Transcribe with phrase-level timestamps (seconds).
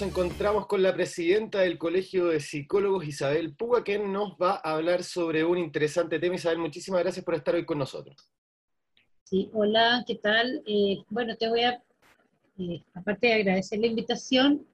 [0.00, 4.72] nos encontramos con la presidenta del Colegio de Psicólogos, Isabel Puga, quien nos va a
[4.72, 6.36] hablar sobre un interesante tema.
[6.36, 8.16] Isabel, muchísimas gracias por estar hoy con nosotros.
[9.24, 10.62] Sí, hola, ¿qué tal?
[10.66, 11.82] Eh, bueno, te voy a,
[12.58, 14.66] eh, aparte de agradecer la invitación,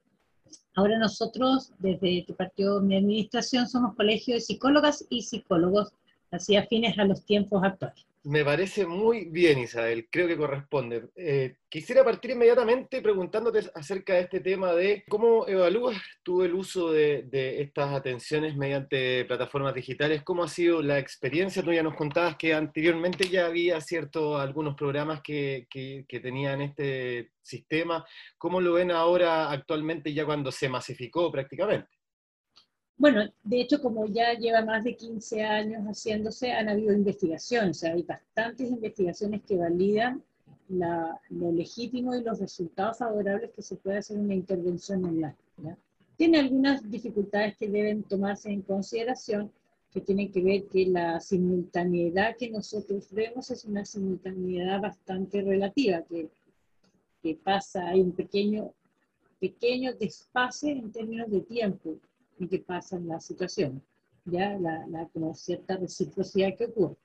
[0.76, 5.92] ahora nosotros, desde que partió mi administración, somos Colegio de Psicólogas y Psicólogos,
[6.30, 8.06] así afines a los tiempos actuales.
[8.28, 11.10] Me parece muy bien, Isabel, creo que corresponde.
[11.14, 16.90] Eh, quisiera partir inmediatamente preguntándote acerca de este tema de cómo evalúas tú el uso
[16.90, 17.28] de,
[17.60, 21.62] estas atenciones mediante plataformas digitales, cómo ha sido la experiencia.
[21.62, 27.30] Tú ya nos contabas que anteriormente ya había cierto algunos programas que, que tenían este
[27.42, 28.04] sistema.
[28.38, 31.95] ¿Cómo lo ven ahora actualmente ya cuando se masificó prácticamente?
[32.98, 38.02] Bueno, de hecho, como ya lleva más de 15 años haciéndose, han habido investigaciones, hay
[38.02, 40.22] bastantes investigaciones que validan
[40.68, 45.36] lo legítimo y los resultados favorables que se puede hacer una intervención online.
[46.16, 49.52] Tiene algunas dificultades que deben tomarse en consideración,
[49.92, 56.02] que tienen que ver que la simultaneidad que nosotros vemos es una simultaneidad bastante relativa,
[56.02, 56.30] que,
[57.22, 58.72] que pasa, hay un pequeño,
[59.38, 61.98] pequeño desfase en términos de tiempo
[62.38, 63.82] y que pasa en la situación,
[64.24, 66.96] ya la, la como cierta reciprocidad que ocurre.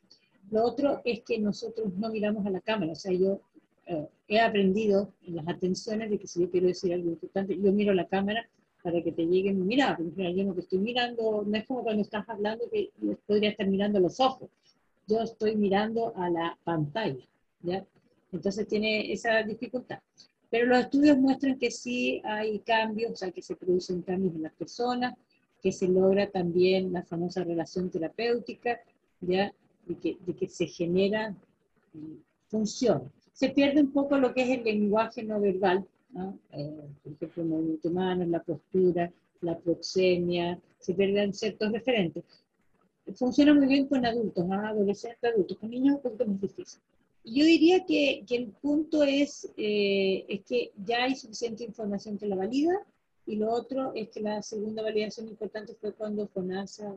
[0.50, 3.42] Lo otro es que nosotros no miramos a la cámara, o sea, yo
[3.86, 7.72] eh, he aprendido en las atenciones de que si yo quiero decir algo importante, yo
[7.72, 8.48] miro la cámara
[8.84, 12.02] para que te lleguen mirar, porque yo no te estoy mirando, no es como cuando
[12.02, 12.92] estás hablando que
[13.28, 14.50] podría estar mirando los ojos,
[15.08, 17.24] yo estoy mirando a la pantalla,
[17.62, 17.86] ¿ya?
[18.32, 20.00] Entonces tiene esa dificultad.
[20.52, 24.44] Pero los estudios muestran que sí hay cambios, o sea, que se producen cambios en
[24.44, 25.16] las personas,
[25.64, 28.82] que se logra también la famosa relación terapéutica,
[29.22, 29.54] ¿ya?
[29.88, 31.32] De que, de que se genera
[31.94, 32.16] mm,
[32.50, 33.12] función.
[33.32, 36.38] Se pierde un poco lo que es el lenguaje no verbal, ¿no?
[36.52, 42.26] Eh, por ejemplo, el movimiento humano, la postura, la proxemia, se pierden ciertos referentes.
[43.16, 44.56] Funciona muy bien con adultos, ¿no?
[44.56, 46.82] adolescentes, adultos, con niños un poquito más difícil.
[47.24, 52.36] Yo diría que, el punto es, eh, es que ya hay suficiente información que la
[52.36, 52.74] valida,
[53.26, 56.96] y lo otro es que la segunda validación importante fue cuando FONASA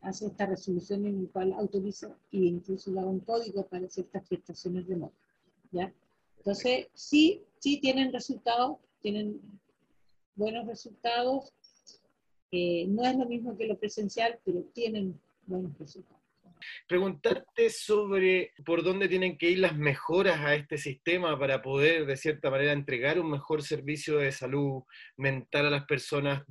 [0.00, 4.86] hace esta resolución en la cual autoriza e incluso da un código para ciertas prestaciones
[4.86, 5.18] remotas.
[5.72, 5.92] ¿ya?
[6.38, 9.40] Entonces, sí, sí tienen resultados, tienen
[10.36, 11.52] buenos resultados.
[12.50, 16.23] Eh, no es lo mismo que lo presencial, pero tienen buenos resultados.
[16.88, 22.16] Preguntarte sobre por dónde tienen que ir las mejoras a este sistema para poder, de
[22.16, 24.82] cierta manera, entregar un mejor servicio de salud
[25.16, 26.44] mental a las personas.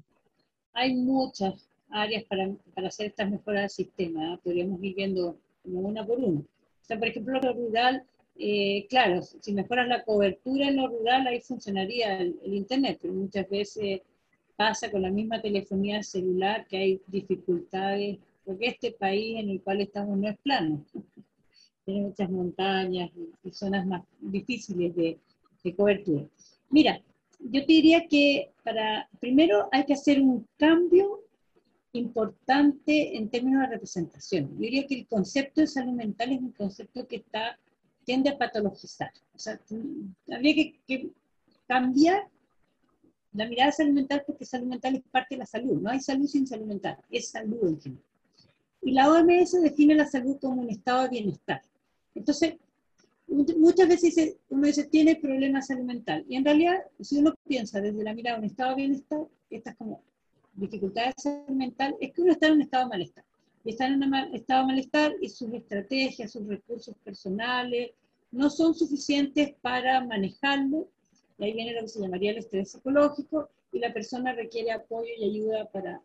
[0.74, 2.50] Hay muchas áreas para,
[2.88, 4.34] hacer estas mejoras al sistema.
[4.34, 4.40] ¿eh?
[4.44, 6.40] Podríamos ir viendo una por una.
[6.40, 8.04] O sea, por ejemplo, lo rural,
[8.38, 13.50] eh, claro, si mejoras la cobertura en lo rural, ahí funcionaría el Internet, pero muchas
[13.50, 14.02] veces
[14.56, 19.82] pasa con la misma telefonía celular que hay dificultades porque este país en el cual
[19.82, 20.86] estamos no es plano.
[21.86, 23.12] Tiene muchas montañas
[23.44, 25.20] y, zonas más difíciles de,
[25.78, 26.26] cobertura.
[26.70, 27.02] Mira,
[27.40, 31.22] yo te diría que para, primero hay que hacer un cambio
[31.94, 34.50] importante en términos de representación.
[34.56, 37.58] Yo diría que el concepto de salud mental es un concepto que está,
[38.04, 39.12] tiende a patologizar.
[39.34, 39.58] O sea,
[40.30, 41.10] habría que, que
[41.66, 42.28] cambiar
[43.32, 45.82] la mirada de salud mental porque salud mental es parte de la salud.
[45.82, 48.13] No hay salud sin salud mental, es salud en general.
[48.86, 51.62] Y la OMS define la salud como un estado de bienestar.
[52.16, 52.56] Entonces,
[53.28, 56.26] muchas veces uno dice, tiene problemas salud mental.
[56.28, 59.76] Y en realidad, si uno piensa desde la mirada de un estado de bienestar, estas
[59.78, 60.02] como
[60.56, 63.24] dificultades de salud mental, es que uno está en un estado de malestar.
[63.64, 67.92] Y está en un estado de malestar y sus estrategias, sus recursos personales,
[68.32, 70.90] no son suficientes para manejarlo.
[71.38, 75.10] Y ahí viene lo que se llamaría el estrés psicológico y la persona requiere apoyo
[75.18, 76.02] y ayuda para,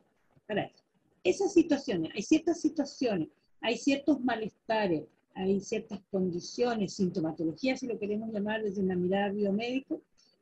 [0.47, 0.88] para eso
[1.29, 3.29] esas situaciones, hay ciertas situaciones,
[3.61, 9.97] hay ciertos malestares, hay ciertas condiciones, sintomatologías, si lo queremos llamar desde una mirada biomédica,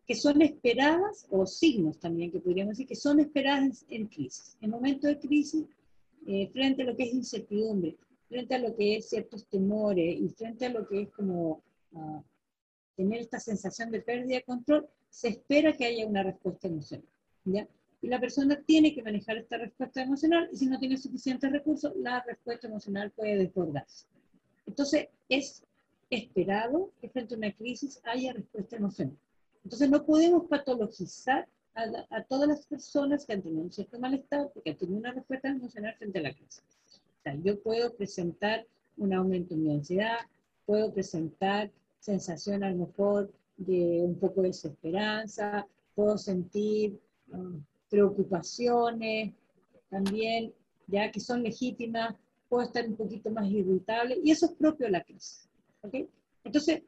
[0.06, 4.56] que son esperadas, o signos también que podríamos decir, que son esperadas en, crisis.
[4.60, 5.64] En momentos de crisis,
[6.26, 7.96] eh, frente a lo que es incertidumbre,
[8.28, 11.62] frente a lo que es ciertos temores y frente a lo que es como
[11.94, 12.22] ah,
[12.96, 17.06] tener esta sensación de pérdida de control, se espera que haya una respuesta emocional.
[17.44, 17.68] ¿ya?
[18.02, 21.92] Y la persona tiene que manejar esta respuesta emocional y si no tiene suficientes recursos,
[21.96, 24.06] la respuesta emocional puede desbordarse.
[24.66, 25.62] Entonces, es
[26.10, 29.16] esperado que frente a una crisis haya respuesta emocional.
[29.64, 34.70] Entonces, no podemos patologizar a, todas las personas que han tenido un cierto malestar porque
[34.70, 36.62] han tenido una respuesta emocional frente a la crisis.
[37.20, 38.66] O sea, yo puedo presentar
[38.96, 40.18] un aumento en mi ansiedad,
[40.64, 41.70] puedo presentar
[42.00, 46.98] sensación a lo mejor de un poco de desesperanza, puedo sentir
[47.32, 47.50] ah,
[47.88, 49.32] preocupaciones
[49.88, 50.52] también,
[50.86, 52.14] ya que son legítimas,
[52.48, 55.48] puedo estar un poquito más irritable, y eso es propio de la crisis.
[55.82, 56.08] ¿okay?
[56.44, 56.82] Entonces,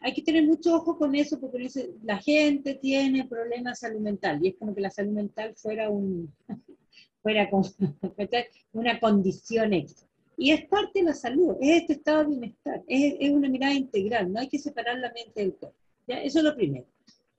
[0.00, 1.68] hay que tener mucho ojo con eso, porque
[2.02, 6.32] la gente tiene problemas salud mental, y es como que la salud mental fuera, un,
[7.22, 7.48] fuera
[8.72, 10.06] una condición extra.
[10.38, 13.74] Y es parte de la salud, es este estado de bienestar, es, es una mirada
[13.74, 15.76] integral, no hay que separar la mente del cuerpo.
[16.06, 16.22] ¿ya?
[16.22, 16.86] Eso es lo primero.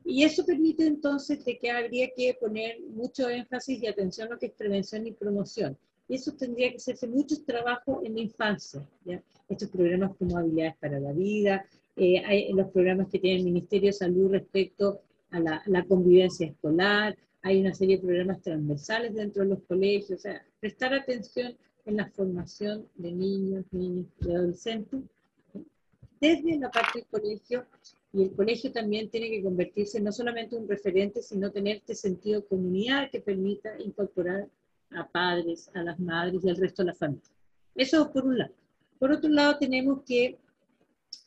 [0.09, 4.39] Y eso permite entonces de que habría que poner mucho énfasis y atención a lo
[4.39, 5.77] que es prevención y promoción.
[6.07, 8.87] Y eso tendría que hacerse mucho trabajo en la infancia.
[9.03, 9.21] ¿ya?
[9.49, 11.65] Estos programas como habilidades para la vida,
[11.97, 15.01] eh, hay los programas que tiene el Ministerio de Salud respecto
[15.31, 20.21] a la, convivencia escolar, hay una serie de programas transversales dentro de los colegios, o
[20.21, 21.53] sea, prestar atención
[21.85, 25.01] en la formación de niños, niños y adolescentes,
[26.21, 27.65] desde la parte del colegio
[28.13, 31.95] y el colegio también tiene que convertirse no solamente en un referente, sino tener este
[31.95, 34.47] sentido de comunidad que permita incorporar
[34.91, 37.23] a padres, a las madres y al resto de la familia.
[37.75, 38.53] Eso por un lado.
[38.97, 40.37] Por otro lado, tenemos que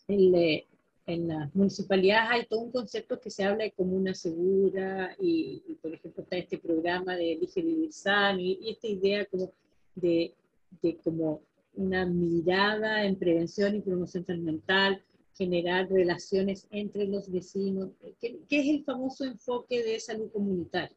[0.09, 0.67] eh,
[1.07, 5.95] en las municipalidades hay todo un concepto que se habla de comuna segura y, por
[5.95, 9.53] ejemplo, está este programa de Elige Vivir Sano y, y esta idea como
[9.95, 10.35] de,
[10.83, 11.43] de como
[11.75, 15.03] una mirada en prevención y promoción mental,
[15.41, 20.95] generar relaciones entre los vecinos, que, es el famoso enfoque de salud comunitaria,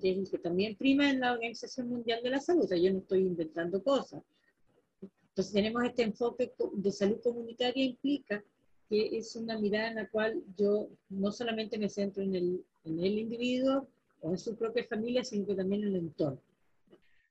[0.00, 2.78] que es el que también prima en la Organización Mundial de la Salud, o sea,
[2.78, 4.24] yo no estoy inventando cosas.
[5.00, 8.42] Entonces tenemos este enfoque de salud comunitaria implica
[8.88, 12.98] que es una mirada en la cual yo no solamente me centro en el, en
[12.98, 13.86] el individuo
[14.20, 16.40] o en su propia familia, sino que también en el entorno.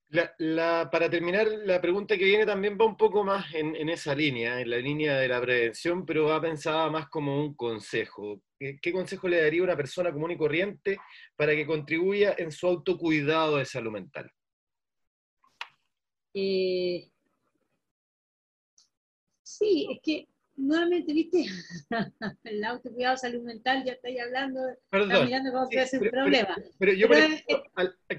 [0.09, 4.61] La, para terminar, la pregunta que viene también va un poco más en, esa línea,
[4.61, 8.41] en la línea de la prevención, pero va pensada más como un consejo.
[8.57, 10.99] ¿Qué, ¿Qué, consejo le daría una persona común y corriente
[11.35, 14.31] para que contribuya en su autocuidado de salud mental?
[16.37, 17.09] Eh,
[19.41, 21.45] sí, es que nuevamente, viste,
[22.43, 26.55] el autocuidado salud mental, ya estáis hablando, Perdón, mirando cómo puede ser un problema.
[26.79, 27.07] Pero, yo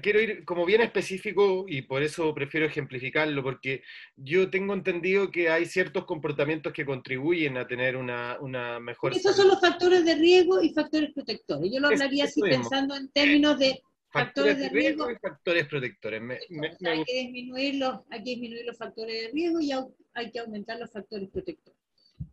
[0.01, 3.83] quiero ir como bien específico y por eso prefiero ejemplificarlo, porque
[4.15, 9.13] yo tengo entendido que hay ciertos comportamientos que contribuyen a tener una, una mejor...
[9.13, 11.71] Esos son los factores de riesgo y factores protectores.
[11.71, 13.81] Yo lo hablaría así pensando en términos de
[14.11, 16.21] factores, de riesgo, y factores protectores.
[16.21, 19.71] hay, que disminuir los, hay que disminuir los factores de riesgo y
[20.13, 21.76] hay que aumentar los factores protectores.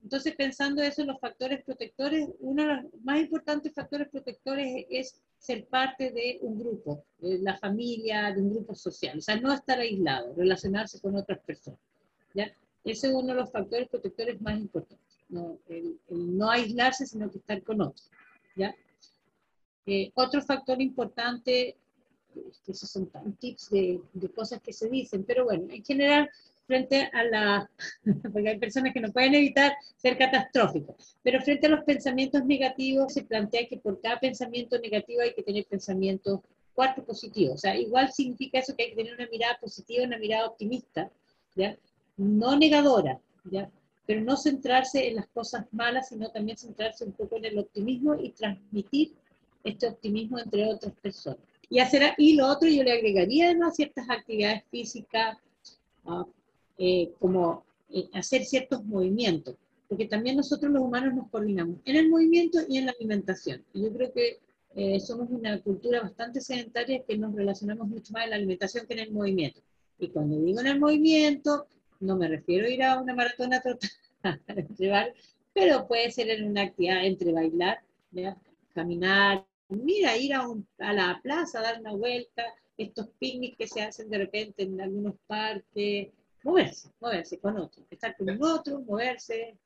[0.02, 5.20] Entonces, pensando eso en los factores protectores, uno de los más importantes factores protectores es
[5.38, 9.18] ser parte de un grupo, de la familia, de un grupo social.
[9.18, 11.80] O sea, no estar aislado, relacionarse con otras personas.
[12.34, 12.50] ¿ya?
[12.84, 15.04] Ese es uno de los factores protectores más importantes.
[15.28, 18.10] No, el, no aislarse, sino que estar con otros.
[18.56, 18.74] ¿ya?
[19.86, 21.76] Eh, otro factor importante,
[22.66, 26.30] esos son tan tips de, de cosas que se dicen, pero bueno, en general
[26.66, 27.70] frente a la,
[28.32, 33.12] porque hay personas que no pueden evitar ser catastróficos, pero frente a los pensamientos negativos
[33.12, 36.40] se plantea que por cada pensamiento negativo hay que tener pensamientos
[36.74, 37.54] cuatro positivos.
[37.54, 41.10] O sea, igual significa eso que hay que tener una mirada positiva, una mirada optimista,
[41.54, 41.76] ¿ya?
[42.16, 43.70] No negadora, ¿ya?
[44.06, 48.14] Pero no centrarse en las cosas malas, sino también centrarse un poco en el optimismo
[48.16, 49.14] y transmitir
[49.62, 51.40] este optimismo entre otras personas.
[51.70, 55.38] Y, hacer, y lo otro yo le agregaría además ciertas actividades físicas,
[56.04, 56.24] uh,
[56.78, 59.56] eh, como eh, hacer ciertos movimientos,
[59.88, 63.64] porque también nosotros los humanos nos coordinamos en el movimiento y en la alimentación.
[63.72, 64.40] Y yo creo que
[64.74, 68.94] eh, somos una cultura bastante sedentaria que nos relacionamos mucho más en la alimentación que
[68.94, 69.60] en el movimiento.
[69.98, 71.66] Y cuando digo en el movimiento,
[72.00, 73.92] no me refiero a ir a una maratona trotar,
[75.54, 77.78] pero puede ser en una actividad entre bailar,
[78.74, 80.44] caminar, mira, ir a,
[80.78, 82.42] a la plaza, dar una vuelta,
[82.76, 86.08] estos picnics que se hacen de repente en algunos parques,
[86.44, 89.58] moverse, moverse con otro, estar con otro, moverse.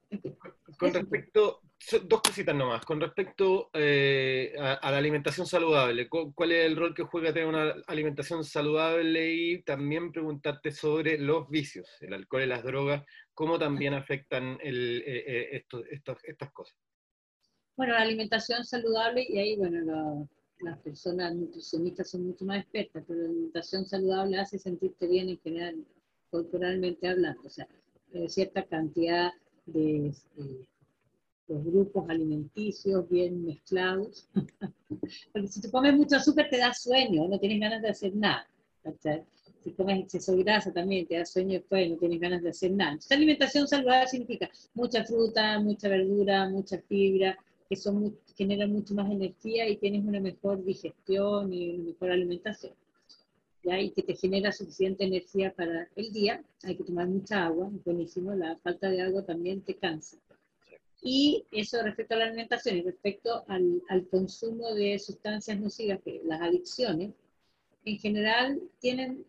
[0.78, 1.60] Con respecto,
[2.04, 7.02] dos cositas nomás, con respecto eh, a, la alimentación saludable, ¿cuál es el rol que
[7.02, 9.34] juega tener una alimentación saludable?
[9.34, 13.04] Y también preguntarte sobre los vicios, el alcohol y las drogas,
[13.34, 15.64] cómo también afectan el, eh, eh,
[16.22, 16.76] estas cosas.
[17.76, 20.28] Bueno, la alimentación saludable, y ahí, bueno,
[20.60, 25.40] las personas nutricionistas son mucho más expertas, pero la alimentación saludable hace sentirte bien en
[25.40, 25.84] general
[26.30, 27.66] culturalmente hablando, o sea,
[28.12, 29.30] eh, cierta cantidad
[29.66, 30.12] de
[31.48, 34.28] los grupos alimenticios bien mezclados.
[35.32, 38.46] Porque si te comes mucho azúcar te da sueño, no tienes ganas de hacer nada.
[39.64, 42.70] Si comes exceso de grasa también te da sueño después, no tienes ganas de hacer
[42.72, 42.96] nada.
[42.96, 47.36] Esta alimentación saludable significa mucha fruta, mucha verdura, mucha fibra,
[47.68, 52.72] que son, generan mucho más energía y tienes una mejor digestión y una mejor alimentación.
[53.68, 53.80] ¿Ya?
[53.80, 56.42] Y que te genera suficiente energía para el día.
[56.64, 58.34] Hay que tomar mucha agua, buenísimo.
[58.34, 60.16] La falta de agua también te cansa.
[61.02, 66.20] Y eso respecto a la alimentación y respecto al, al consumo de sustancias nocivas, que
[66.24, 67.12] las adicciones,
[67.84, 69.24] en general tienen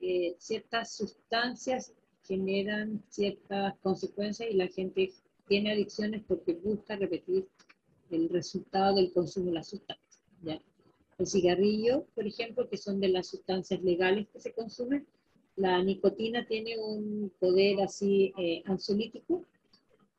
[0.00, 1.92] eh, ciertas sustancias
[2.30, 5.12] generan ciertas consecuencias y la gente
[5.48, 7.48] tiene adicciones porque busca repetir
[8.10, 10.22] el resultado del consumo de las sustancias.
[10.42, 10.60] ¿ya?
[11.20, 15.06] El cigarrillo, por ejemplo, que son de las sustancias legales que se consumen,
[15.54, 19.44] la nicotina tiene un poder así eh, ansiolítico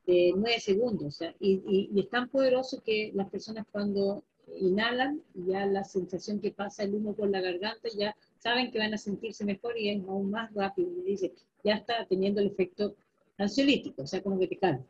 [0.06, 4.24] de 9 segundos, o sea, y, y, es tan poderoso que las personas cuando
[4.60, 8.94] inhalan, ya la sensación que pasa el humo por la garganta, ya saben que van
[8.94, 10.92] a sentirse mejor y es aún más rápido.
[11.00, 12.96] Y dice, ya está teniendo el efecto
[13.40, 14.86] ansiolítico, o sea, como que te calma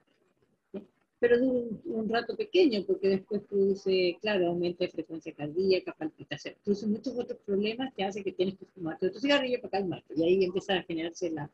[1.22, 6.88] pero dura un, rato pequeño, porque después produce, claro, aumento de frecuencia cardíaca, palpitación, produce
[6.88, 10.44] muchos otros problemas que hace que tienes que fumarte otro cigarrillo para calmarte, y ahí
[10.44, 11.48] empieza a generarse la,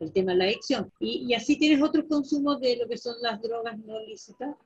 [0.00, 0.92] el tema de la adicción.
[1.00, 4.56] Y, y, así tienes otros consumos de lo que son las drogas no lícitas,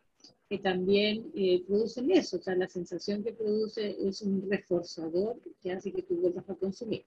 [0.48, 5.70] que también eh, producen eso, o sea, la sensación que produce es un reforzador que
[5.70, 7.04] hace que tú vuelvas a consumir.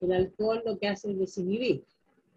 [0.00, 1.84] El alcohol lo que hace es desinhibir.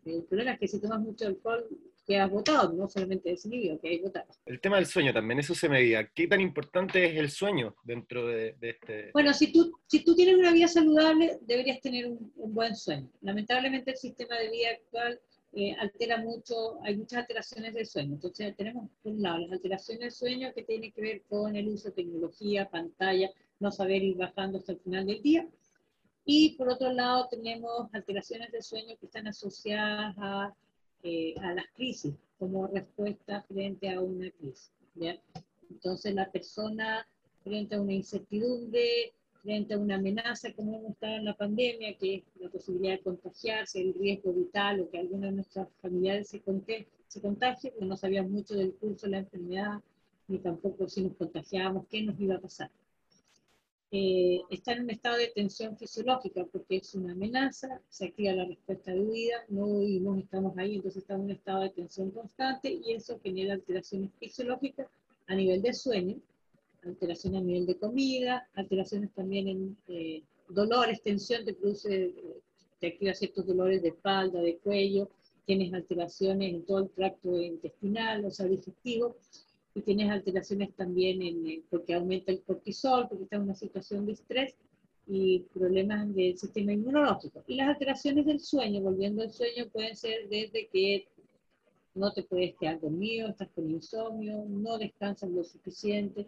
[0.05, 1.65] El problema es que si tomas mucho alcohol,
[2.05, 4.27] que has votado, no solamente desinhibido, que hay votado.
[4.45, 6.07] El tema del sueño también, eso se medía.
[6.09, 9.11] ¿Qué tan importante es el sueño dentro de, este...?
[9.13, 13.09] Bueno, si tú, si tú tienes una vida saludable, deberías tener un, buen sueño.
[13.21, 15.19] Lamentablemente el sistema de vida actual
[15.53, 18.13] eh, altera mucho, hay muchas alteraciones del sueño.
[18.13, 21.67] Entonces tenemos, por un lado, las alteraciones del sueño que tienen que ver con el
[21.69, 25.47] uso de tecnología, pantalla, no saber ir bajando hasta el final del día.
[26.25, 30.53] Y por otro lado tenemos alteraciones del sueño que están asociadas a
[31.03, 34.71] eh, a las crisis como respuesta frente a una crisis.
[35.69, 37.05] Entonces la persona
[37.43, 42.15] frente a una incertidumbre, frente a una amenaza como hemos estado en la pandemia, que
[42.15, 46.41] es la posibilidad de contagiarse, el riesgo vital o que alguna de nuestras familiares se,
[47.07, 49.81] se contagie, porque no sabíamos mucho del curso de la enfermedad,
[50.29, 52.71] ni tampoco si nos contagiábamos, qué nos iba a pasar.
[53.95, 58.45] Eh, está en un estado de tensión fisiológica porque es una amenaza, se activa la
[58.45, 62.71] respuesta de huida, no huimos, estamos ahí, entonces estamos en un estado de tensión constante
[62.71, 64.87] y eso genera alteraciones fisiológicas
[65.27, 66.17] a nivel de sueño,
[66.83, 72.15] alteraciones a nivel de comida, alteraciones también en eh, dolores, tensión, te produce,
[72.79, 75.11] te activa ciertos dolores de espalda, de cuello,
[75.45, 79.17] tienes alteraciones en todo el tracto intestinal, o sea, digestivo,
[79.75, 84.13] y tienes alteraciones también en, porque aumenta el cortisol, porque está en una situación de
[84.13, 84.55] estrés
[85.07, 87.43] y problemas del sistema inmunológico.
[87.47, 91.07] Y las alteraciones del sueño, volviendo al sueño, pueden ser desde que
[91.95, 96.27] no te puedes quedar dormido, estás con insomnio, no descansas lo suficiente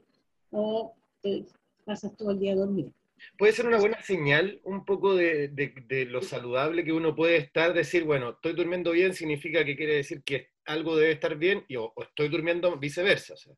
[0.51, 1.45] o te
[1.85, 2.91] pasas todo el día dormido.
[3.37, 7.73] Puede ser una buena señal un poco de, de, lo saludable que uno puede estar,
[7.73, 11.75] decir, bueno, estoy durmiendo bien, significa que quiere decir que algo debe estar bien y
[11.75, 13.33] o, estoy durmiendo viceversa.
[13.33, 13.53] O sea,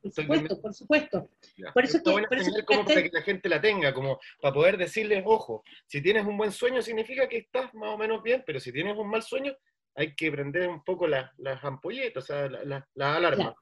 [0.00, 1.30] por supuesto, por supuesto.
[1.74, 5.24] Por eso, que, señal como para que la gente la tenga, como para poder decirles,
[5.26, 8.72] ojo, si tienes un buen sueño significa que estás más o menos bien, pero si
[8.72, 9.56] tienes un mal sueño
[9.96, 13.54] hay que prender un poco las, las ampolletas, o sea, las la, alarmas.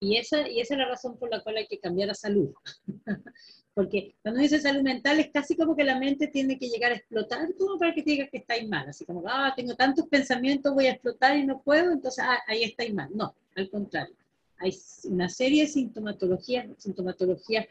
[0.00, 2.52] Y esa, y esa es la razón por la cual hay que cambiar la salud.
[3.74, 6.96] Porque cuando dice salud mental es casi como que la mente tiene que llegar a
[6.96, 8.88] explotar como para que te digas que estáis mal.
[8.88, 12.62] Así como, ah, tengo tantos pensamientos, voy a explotar y no puedo, entonces ah, ahí
[12.62, 13.10] estáis mal.
[13.14, 14.14] No, al contrario.
[14.58, 14.74] Hay
[15.04, 17.66] una serie de sintomatologías, sintomatologías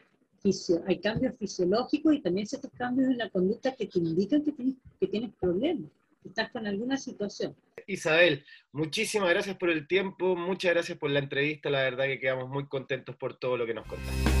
[0.86, 4.76] hay cambios fisiológicos y también ciertos cambios en la conducta que te indican que tienes,
[5.00, 5.90] que tienes problemas,
[6.28, 7.56] estás con alguna situación.
[7.86, 12.48] Isabel, muchísimas gracias por el tiempo, muchas gracias por la entrevista, la verdad que quedamos
[12.48, 14.35] muy contentos por todo lo que nos contaste.